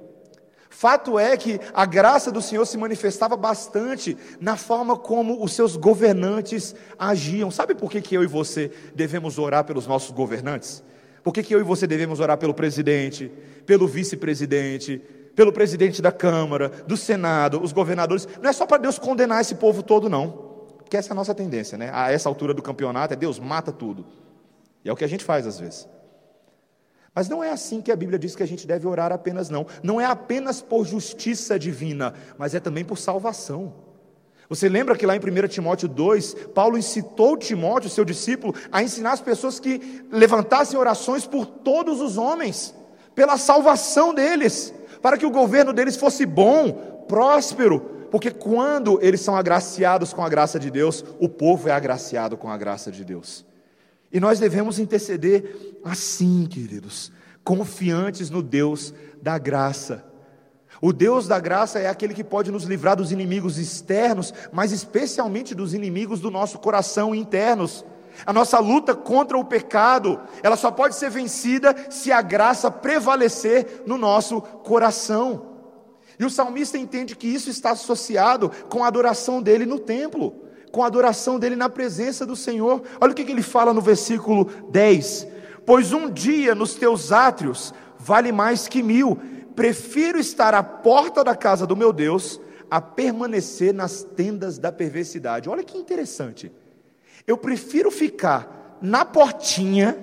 [0.81, 5.77] Fato é que a graça do Senhor se manifestava bastante na forma como os seus
[5.77, 7.51] governantes agiam.
[7.51, 10.83] Sabe por que, que eu e você devemos orar pelos nossos governantes?
[11.23, 13.31] Por que, que eu e você devemos orar pelo presidente,
[13.67, 15.03] pelo vice-presidente,
[15.37, 18.27] pelo presidente da Câmara, do Senado, os governadores?
[18.41, 20.31] Não é só para Deus condenar esse povo todo, não.
[20.79, 21.91] Porque essa é a nossa tendência, né?
[21.93, 24.07] A essa altura do campeonato é Deus mata tudo.
[24.83, 25.87] E é o que a gente faz às vezes.
[27.15, 29.67] Mas não é assim que a Bíblia diz que a gente deve orar apenas, não.
[29.83, 33.73] Não é apenas por justiça divina, mas é também por salvação.
[34.49, 39.13] Você lembra que lá em 1 Timóteo 2, Paulo incitou Timóteo, seu discípulo, a ensinar
[39.13, 42.75] as pessoas que levantassem orações por todos os homens,
[43.15, 49.37] pela salvação deles, para que o governo deles fosse bom, próspero, porque quando eles são
[49.37, 53.47] agraciados com a graça de Deus, o povo é agraciado com a graça de Deus.
[54.13, 57.13] E nós devemos interceder assim, queridos,
[57.45, 58.93] confiantes no Deus
[59.23, 60.05] da graça.
[60.81, 65.55] O Deus da graça é aquele que pode nos livrar dos inimigos externos, mas especialmente
[65.55, 67.85] dos inimigos do nosso coração internos.
[68.27, 73.83] A nossa luta contra o pecado, ela só pode ser vencida se a graça prevalecer
[73.87, 75.47] no nosso coração.
[76.19, 80.83] E o salmista entende que isso está associado com a adoração dele no templo com
[80.83, 82.83] a adoração dele na presença do Senhor.
[83.01, 85.27] Olha o que, ele fala no versículo 10:
[85.67, 89.19] Pois um dia nos teus átrios vale mais que mil,
[89.55, 95.49] prefiro estar à porta da casa do meu Deus a permanecer nas tendas da perversidade.
[95.49, 96.53] Olha que interessante.
[97.27, 99.99] Eu prefiro ficar na portinha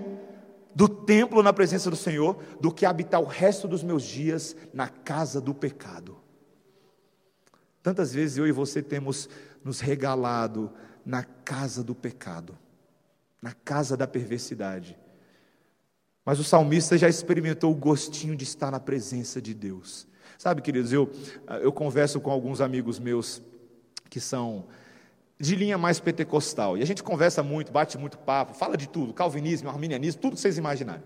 [0.76, 4.88] do templo na presença do Senhor do que habitar o resto dos meus dias na
[4.88, 6.18] casa do pecado.
[7.82, 9.28] Tantas vezes eu e você temos
[9.68, 10.72] nos regalado
[11.06, 12.58] na casa do pecado,
[13.42, 14.98] na casa da perversidade.
[16.26, 20.08] Mas o salmista já experimentou o gostinho de estar na presença de Deus.
[20.38, 21.12] Sabe, queridos, eu,
[21.62, 23.42] eu converso com alguns amigos meus
[24.10, 24.68] que são
[25.40, 29.14] de linha mais pentecostal, e a gente conversa muito, bate muito papo, fala de tudo,
[29.14, 31.04] calvinismo, arminianismo, tudo que vocês imaginarem.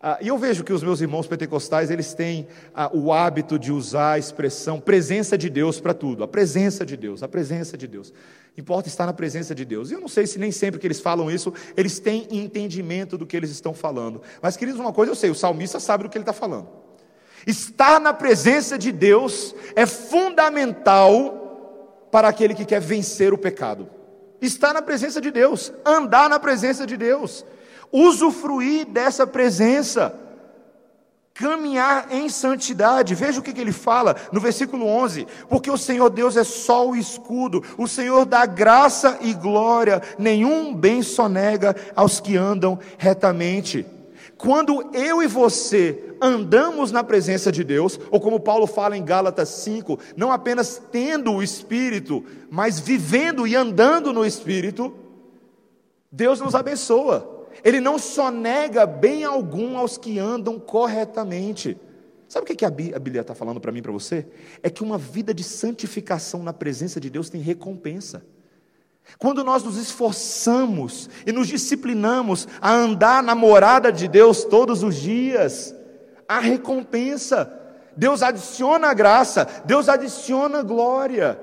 [0.00, 3.72] Ah, e eu vejo que os meus irmãos pentecostais, eles têm ah, o hábito de
[3.72, 6.22] usar a expressão presença de Deus para tudo.
[6.22, 8.12] A presença de Deus, a presença de Deus.
[8.56, 9.90] Importa estar na presença de Deus.
[9.90, 13.26] E eu não sei se nem sempre que eles falam isso, eles têm entendimento do
[13.26, 14.22] que eles estão falando.
[14.40, 16.68] Mas, queridos, uma coisa eu sei, o salmista sabe do que ele está falando.
[17.44, 23.88] Estar na presença de Deus é fundamental para aquele que quer vencer o pecado.
[24.40, 27.44] Estar na presença de Deus, andar na presença de Deus
[27.92, 30.14] usufruir dessa presença.
[31.34, 33.14] caminhar em santidade.
[33.14, 36.98] Veja o que, ele fala no versículo 11: Porque o Senhor Deus é sol e
[36.98, 43.86] escudo, o Senhor dá graça e glória, nenhum bem sonega aos que andam retamente.
[44.36, 49.48] Quando eu e você andamos na presença de Deus, ou como Paulo fala em Gálatas
[49.48, 54.94] 5, não apenas tendo o Espírito, mas vivendo e andando no Espírito,
[56.10, 57.37] Deus nos abençoa.
[57.64, 61.76] Ele não só nega bem algum aos que andam corretamente.
[62.28, 64.26] Sabe o que a Bíblia está falando para mim para você?
[64.62, 68.22] É que uma vida de santificação na presença de Deus tem recompensa.
[69.18, 74.96] Quando nós nos esforçamos e nos disciplinamos a andar na morada de Deus todos os
[74.96, 75.74] dias,
[76.28, 77.50] há recompensa.
[77.96, 81.40] Deus adiciona graça, Deus adiciona glória.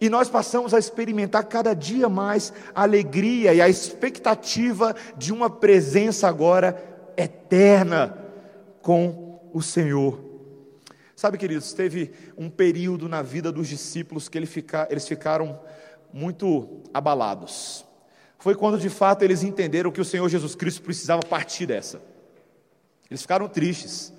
[0.00, 5.48] E nós passamos a experimentar cada dia mais a alegria e a expectativa de uma
[5.48, 6.76] presença agora
[7.16, 8.18] eterna
[8.82, 10.20] com o Senhor.
[11.14, 15.58] Sabe, queridos, teve um período na vida dos discípulos que eles ficaram
[16.12, 17.86] muito abalados.
[18.38, 22.02] Foi quando de fato eles entenderam que o Senhor Jesus Cristo precisava partir dessa.
[23.10, 24.12] Eles ficaram tristes.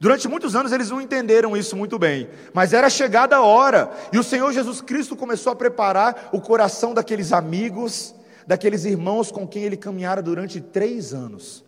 [0.00, 4.18] Durante muitos anos eles não entenderam isso muito bem, mas era chegada a hora, e
[4.18, 8.14] o Senhor Jesus Cristo começou a preparar o coração daqueles amigos,
[8.46, 11.62] daqueles irmãos com quem ele caminhara durante três anos.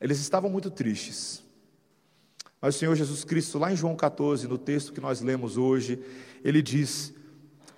[0.00, 1.44] Eles estavam muito tristes,
[2.58, 6.02] mas o Senhor Jesus Cristo, lá em João 14, no texto que nós lemos hoje,
[6.42, 7.12] ele diz: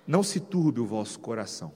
[0.07, 1.73] Não se turbe o vosso coração,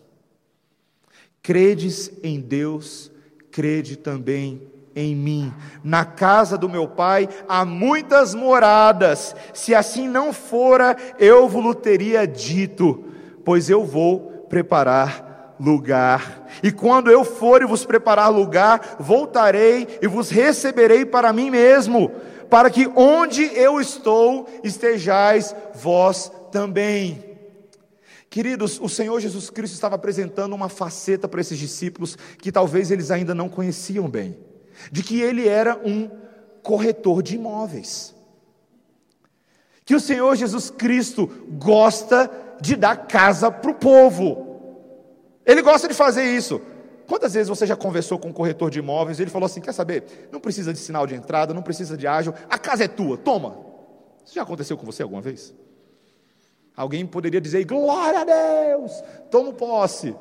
[1.44, 3.12] credes em Deus,
[3.52, 5.54] crede também em mim.
[5.84, 9.36] Na casa do meu pai há muitas moradas.
[9.54, 13.04] Se assim não fora, eu vos teria dito,
[13.44, 16.48] pois eu vou preparar lugar.
[16.64, 22.12] E quando eu for e vos preparar lugar, voltarei e vos receberei para mim mesmo,
[22.50, 27.36] para que onde eu estou estejais vós também.
[28.30, 33.10] Queridos, o Senhor Jesus Cristo estava apresentando uma faceta para esses discípulos que talvez eles
[33.10, 34.38] ainda não conheciam bem
[34.92, 36.10] de que ele era um
[36.62, 38.14] corretor de imóveis.
[39.84, 44.56] Que o Senhor Jesus Cristo gosta de dar casa para o povo.
[45.46, 46.60] Ele gosta de fazer isso.
[47.08, 49.74] Quantas vezes você já conversou com um corretor de imóveis e ele falou assim: quer
[49.74, 50.30] saber?
[50.32, 53.60] Não precisa de sinal de entrada, não precisa de ágil, a casa é tua, toma.
[54.26, 55.54] Isso já aconteceu com você alguma vez?
[56.76, 58.92] Alguém poderia dizer: glória a Deus,
[59.30, 60.16] tomo posse.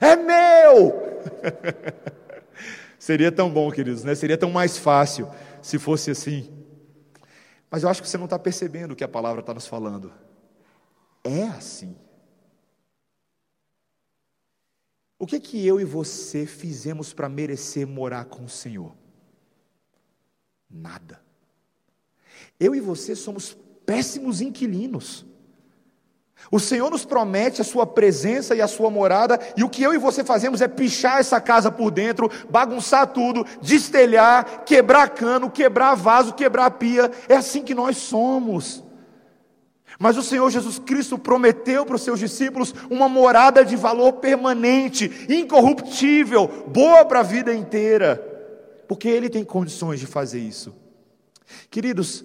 [0.00, 1.15] É meu!
[2.98, 4.14] Seria tão bom, queridos, né?
[4.14, 5.30] Seria tão mais fácil
[5.62, 6.52] se fosse assim.
[7.70, 10.12] Mas eu acho que você não está percebendo o que a palavra está nos falando.
[11.22, 11.96] É assim.
[15.18, 18.94] O que que eu e você fizemos para merecer morar com o Senhor?
[20.68, 21.20] Nada.
[22.58, 25.24] Eu e você somos péssimos inquilinos.
[26.50, 29.92] O Senhor nos promete a sua presença e a sua morada, e o que eu
[29.92, 35.94] e você fazemos é pichar essa casa por dentro, bagunçar tudo, destelhar, quebrar cano, quebrar
[35.94, 37.10] vaso, quebrar pia.
[37.28, 38.84] É assim que nós somos.
[39.98, 45.26] Mas o Senhor Jesus Cristo prometeu para os seus discípulos uma morada de valor permanente,
[45.28, 48.16] incorruptível, boa para a vida inteira,
[48.86, 50.74] porque Ele tem condições de fazer isso.
[51.70, 52.24] Queridos,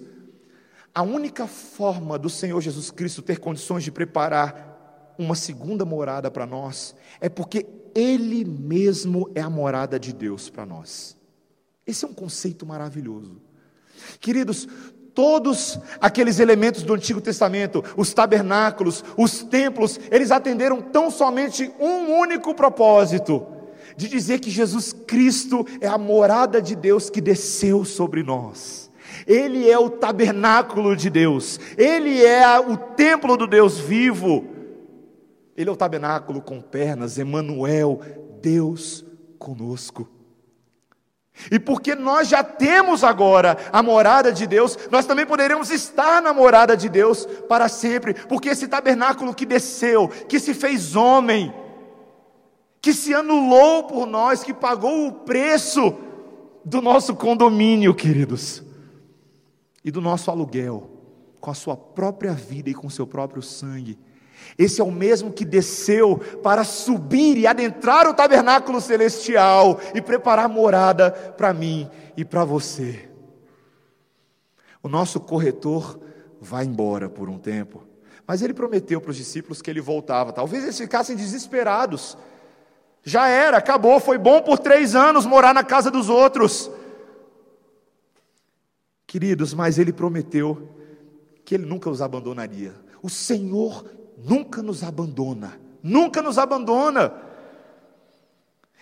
[0.94, 6.46] a única forma do Senhor Jesus Cristo ter condições de preparar uma segunda morada para
[6.46, 11.16] nós é porque Ele mesmo é a morada de Deus para nós.
[11.86, 13.40] Esse é um conceito maravilhoso.
[14.20, 14.68] Queridos,
[15.14, 22.18] todos aqueles elementos do Antigo Testamento, os tabernáculos, os templos, eles atenderam tão somente um
[22.18, 23.46] único propósito:
[23.96, 28.81] de dizer que Jesus Cristo é a morada de Deus que desceu sobre nós.
[29.26, 34.44] Ele é o tabernáculo de Deus, Ele é o templo do Deus vivo,
[35.56, 38.00] Ele é o tabernáculo com pernas, Emanuel,
[38.40, 39.04] Deus
[39.38, 40.08] conosco.
[41.50, 46.32] E porque nós já temos agora a morada de Deus, nós também poderemos estar na
[46.32, 51.52] morada de Deus para sempre, porque esse tabernáculo que desceu, que se fez homem,
[52.80, 55.94] que se anulou por nós, que pagou o preço
[56.64, 58.71] do nosso condomínio, queridos
[59.84, 60.90] e do nosso aluguel,
[61.40, 63.98] com a sua própria vida e com seu próprio sangue.
[64.58, 70.48] Esse é o mesmo que desceu para subir e adentrar o tabernáculo celestial e preparar
[70.48, 73.08] morada para mim e para você.
[74.82, 76.00] O nosso corretor
[76.40, 77.84] vai embora por um tempo,
[78.26, 80.32] mas ele prometeu para os discípulos que ele voltava.
[80.32, 82.16] Talvez eles ficassem desesperados,
[83.04, 83.98] Já era, acabou.
[83.98, 86.70] Foi bom por três anos morar na casa dos outros.
[89.12, 90.70] Queridos, mas ele prometeu
[91.44, 92.72] que ele nunca os abandonaria.
[93.02, 93.84] O Senhor
[94.16, 97.12] nunca nos abandona, nunca nos abandona.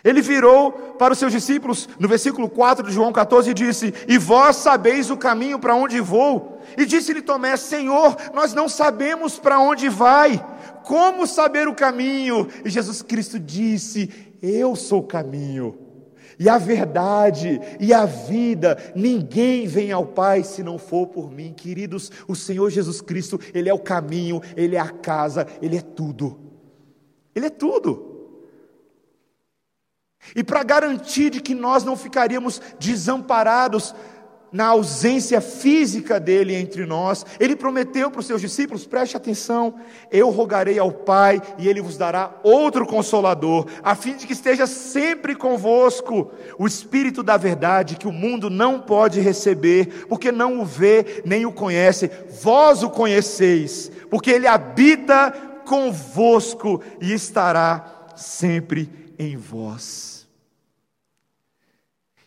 [0.05, 4.18] Ele virou para os seus discípulos, no versículo 4 de João 14, e disse: E
[4.18, 6.62] vós sabeis o caminho para onde vou?
[6.78, 10.41] E disse-lhe Tomé: Senhor, nós não sabemos para onde vai,
[10.85, 12.47] como saber o caminho?
[12.64, 14.09] E Jesus Cristo disse:
[14.41, 15.76] Eu sou o caminho,
[16.41, 21.53] e a verdade, e a vida, ninguém vem ao Pai se não for por mim.
[21.53, 25.82] Queridos, o Senhor Jesus Cristo, Ele é o caminho, Ele é a casa, Ele é
[25.82, 26.41] tudo.
[27.34, 28.11] Ele é tudo.
[30.34, 33.95] E para garantir de que nós não ficaríamos desamparados
[34.53, 39.75] na ausência física dele entre nós, ele prometeu para os seus discípulos: preste atenção,
[40.11, 44.67] eu rogarei ao Pai e ele vos dará outro consolador, a fim de que esteja
[44.67, 50.65] sempre convosco o Espírito da Verdade, que o mundo não pode receber, porque não o
[50.65, 52.11] vê nem o conhece,
[52.43, 55.33] vós o conheceis, porque ele habita
[55.65, 60.10] convosco e estará sempre em vós.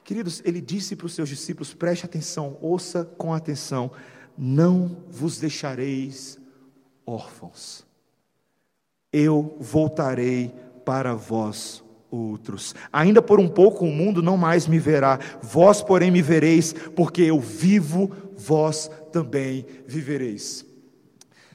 [0.03, 3.91] Queridos, ele disse para os seus discípulos: preste atenção, ouça com atenção,
[4.37, 6.39] não vos deixareis
[7.05, 7.85] órfãos,
[9.11, 10.53] eu voltarei
[10.85, 12.75] para vós outros.
[12.91, 17.21] Ainda por um pouco o mundo não mais me verá, vós, porém, me vereis, porque
[17.21, 20.65] eu vivo, vós também vivereis.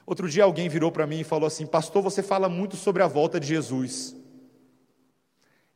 [0.07, 3.07] Outro dia alguém virou para mim e falou assim: Pastor, você fala muito sobre a
[3.07, 4.17] volta de Jesus.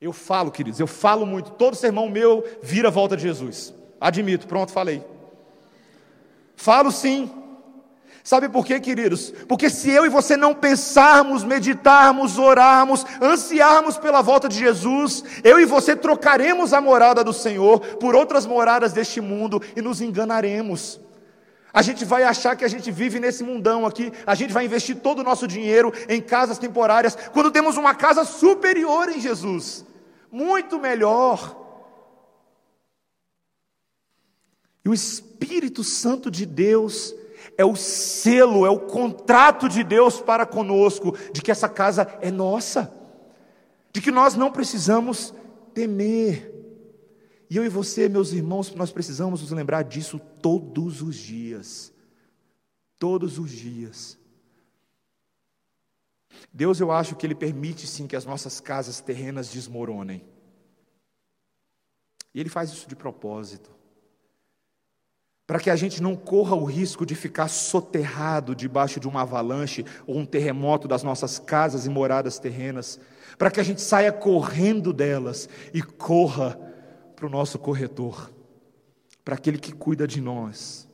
[0.03, 1.53] Eu falo, queridos, eu falo muito.
[1.53, 3.73] Todo sermão meu vira a volta de Jesus.
[4.01, 5.01] Admito, pronto, falei.
[6.57, 7.31] Falo sim.
[8.25, 9.33] Sabe por quê, queridos?
[9.47, 15.61] Porque se eu e você não pensarmos, meditarmos, orarmos, ansiarmos pela volta de Jesus, eu
[15.61, 21.01] e você trocaremos a morada do Senhor por outras moradas deste mundo e nos enganaremos.
[21.73, 24.97] A gente vai achar que a gente vive nesse mundão aqui, a gente vai investir
[24.97, 29.92] todo o nosso dinheiro em casas temporárias, quando temos uma casa superior em Jesus
[30.33, 31.61] muito melhor.
[34.85, 37.15] E o Espírito Santo de Deus
[37.57, 42.31] é o selo, é o contrato de Deus para conosco, de que essa casa é
[42.31, 42.93] nossa,
[43.93, 45.35] de que nós não precisamos
[45.75, 46.51] temer.
[47.51, 51.93] E eu e você, meus irmãos, nós precisamos nos lembrar disso todos os dias.
[52.99, 54.19] Todos os dias.
[56.53, 60.25] Deus, eu acho que Ele permite sim que as nossas casas terrenas desmoronem.
[62.35, 63.71] E Ele faz isso de propósito.
[65.47, 69.85] Para que a gente não corra o risco de ficar soterrado debaixo de uma avalanche
[70.07, 72.99] ou um terremoto das nossas casas e moradas terrenas.
[73.37, 76.59] Para que a gente saia correndo delas e corra
[77.15, 78.33] para o nosso corretor,
[79.25, 80.89] para aquele que cuida de nós.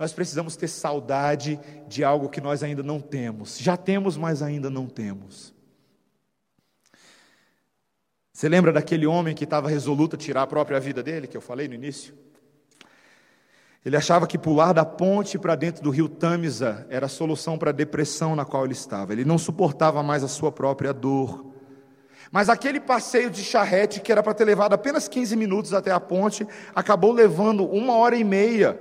[0.00, 3.58] Nós precisamos ter saudade de algo que nós ainda não temos.
[3.58, 5.52] Já temos, mas ainda não temos.
[8.32, 11.40] Você lembra daquele homem que estava resoluto a tirar a própria vida dele, que eu
[11.42, 12.14] falei no início?
[13.84, 17.68] Ele achava que pular da ponte para dentro do rio Tamisa era a solução para
[17.68, 19.12] a depressão na qual ele estava.
[19.12, 21.44] Ele não suportava mais a sua própria dor.
[22.32, 26.00] Mas aquele passeio de charrete, que era para ter levado apenas 15 minutos até a
[26.00, 28.80] ponte, acabou levando uma hora e meia.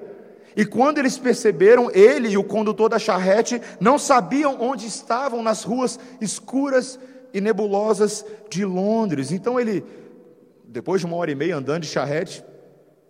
[0.56, 5.64] E quando eles perceberam, ele e o condutor da charrete não sabiam onde estavam nas
[5.64, 7.00] ruas escuras
[7.34, 9.32] e nebulosas de Londres.
[9.32, 9.84] Então ele,
[10.66, 12.43] depois de uma hora e meia andando de charrete,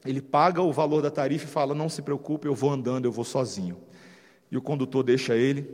[0.06, 3.12] ele paga o valor da tarifa e fala: Não se preocupe, eu vou andando, eu
[3.12, 3.78] vou sozinho.
[4.52, 5.70] E o condutor deixa ele.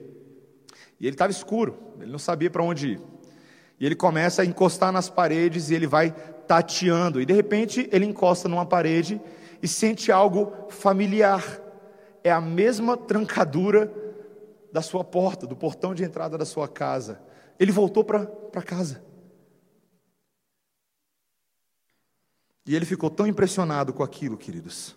[0.99, 3.01] E ele estava escuro, ele não sabia para onde ir.
[3.79, 6.11] E ele começa a encostar nas paredes e ele vai
[6.47, 7.19] tateando.
[7.19, 9.19] E de repente ele encosta numa parede
[9.65, 11.59] e sente algo familiar.
[12.23, 13.91] É a mesma trancadura
[14.71, 17.19] da sua porta, do portão de entrada da sua casa.
[17.59, 19.03] Ele voltou para casa.
[22.63, 24.95] E ele ficou tão impressionado com aquilo, queridos,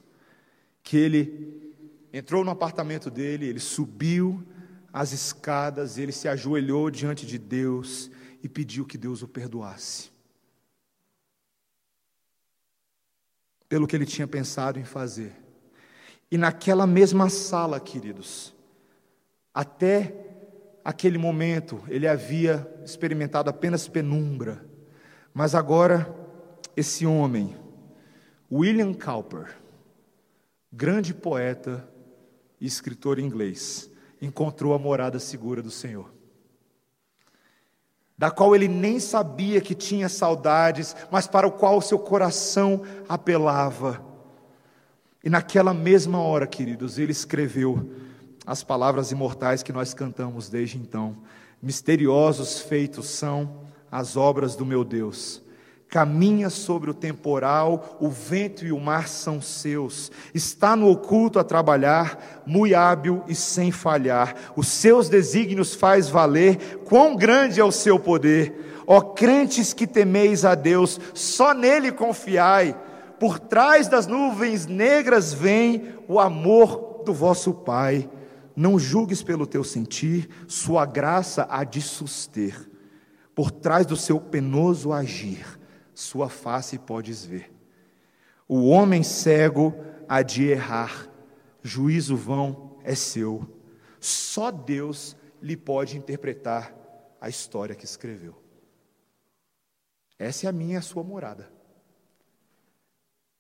[0.83, 1.75] que ele
[2.13, 4.47] entrou no apartamento dele, ele subiu
[4.93, 8.11] as escadas, ele se ajoelhou diante de Deus
[8.43, 10.11] e pediu que Deus o perdoasse.
[13.69, 15.33] Pelo que ele tinha pensado em fazer.
[16.31, 18.55] E naquela mesma sala, queridos,
[19.53, 20.15] até
[20.85, 24.65] aquele momento ele havia experimentado apenas penumbra,
[25.35, 26.15] mas agora
[26.77, 27.57] esse homem,
[28.51, 29.57] William Cowper,
[30.73, 31.89] grande poeta
[32.61, 33.91] e escritor inglês,
[34.21, 36.18] encontrou a morada segura do Senhor.
[38.19, 44.03] Da qual ele nem sabia que tinha saudades, mas para o qual seu coração apelava.
[45.23, 47.89] E naquela mesma hora, queridos, ele escreveu
[48.45, 51.17] as palavras imortais que nós cantamos desde então.
[51.63, 53.61] Misteriosos feitos são
[53.91, 55.41] as obras do meu Deus.
[55.89, 60.13] Caminha sobre o temporal, o vento e o mar são seus.
[60.35, 64.35] Está no oculto a trabalhar, muito hábil e sem falhar.
[64.55, 68.85] Os seus desígnios faz valer, quão grande é o seu poder.
[68.87, 72.77] Ó crentes que temeis a Deus, só nele confiai.
[73.19, 78.09] Por trás das nuvens negras vem o amor do vosso Pai.
[78.55, 82.69] Não julgues pelo teu sentir, sua graça há de suster.
[83.35, 85.58] Por trás do seu penoso agir,
[85.99, 87.53] sua face podes ver.
[88.47, 89.75] O homem cego
[90.09, 91.11] há de errar,
[91.61, 93.45] juízo vão é seu.
[93.99, 96.73] Só Deus lhe pode interpretar
[97.21, 98.41] a história que escreveu.
[100.17, 101.51] Essa é a minha e a sua morada.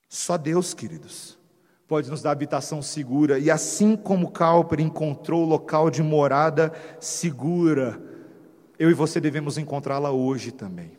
[0.09, 1.39] Só Deus, queridos,
[1.87, 8.03] pode nos dar habitação segura, e assim como Cowper encontrou o local de morada segura,
[8.81, 10.98] eu e você devemos encontrá-la hoje também.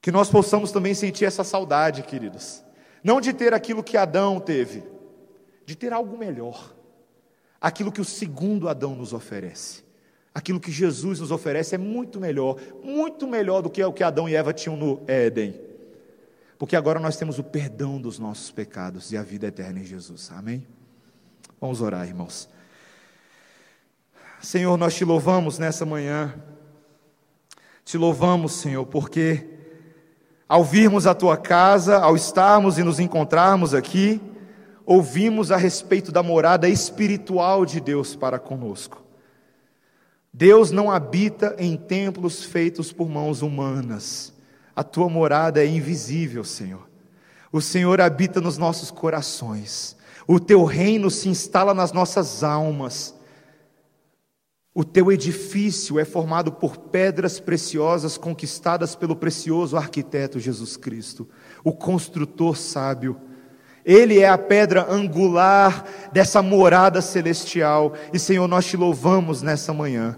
[0.00, 2.64] Que nós possamos também sentir essa saudade, queridos.
[3.02, 4.82] Não de ter aquilo que Adão teve,
[5.64, 6.74] de ter algo melhor.
[7.60, 9.84] Aquilo que o segundo Adão nos oferece.
[10.34, 14.28] Aquilo que Jesus nos oferece é muito melhor, muito melhor do que o que Adão
[14.28, 15.60] e Eva tinham no Éden.
[16.56, 20.30] Porque agora nós temos o perdão dos nossos pecados e a vida eterna em Jesus.
[20.30, 20.66] Amém?
[21.60, 22.48] Vamos orar, irmãos.
[24.40, 26.34] Senhor, nós te louvamos nessa manhã.
[27.84, 29.49] Te louvamos, Senhor, porque
[30.50, 34.20] ao virmos a tua casa, ao estarmos e nos encontrarmos aqui,
[34.84, 39.00] ouvimos a respeito da morada espiritual de Deus para conosco.
[40.34, 44.32] Deus não habita em templos feitos por mãos humanas.
[44.74, 46.90] A tua morada é invisível, Senhor.
[47.52, 49.96] O Senhor habita nos nossos corações.
[50.26, 53.14] O teu reino se instala nas nossas almas.
[54.72, 61.28] O teu edifício é formado por pedras preciosas conquistadas pelo precioso arquiteto Jesus Cristo,
[61.64, 63.20] o construtor sábio.
[63.84, 67.94] Ele é a pedra angular dessa morada celestial.
[68.12, 70.16] E, Senhor, nós te louvamos nessa manhã,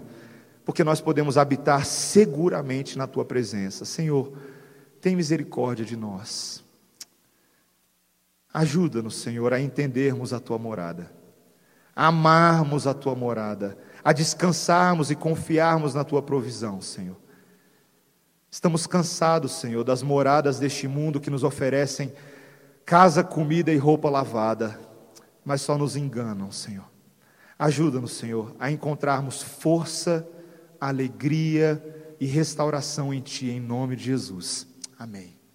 [0.63, 3.85] porque nós podemos habitar seguramente na tua presença.
[3.85, 4.33] Senhor,
[5.01, 6.63] tem misericórdia de nós.
[8.53, 11.11] Ajuda-nos, Senhor, a entendermos a tua morada,
[11.95, 17.17] a amarmos a tua morada a descansarmos e confiarmos na tua provisão, Senhor.
[18.51, 22.13] Estamos cansados, Senhor, das moradas deste mundo que nos oferecem
[22.85, 24.79] casa, comida e roupa lavada,
[25.43, 26.85] mas só nos enganam, Senhor.
[27.57, 30.27] Ajuda-nos, Senhor, a encontrarmos força,
[30.79, 31.81] alegria
[32.19, 34.67] e restauração em Ti, em nome de Jesus.
[34.99, 35.32] Amém.